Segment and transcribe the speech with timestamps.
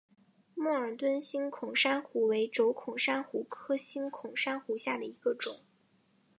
[0.55, 5.59] 默尔敦星孔珊瑚为轴孔珊瑚科星孔珊瑚下的一个种。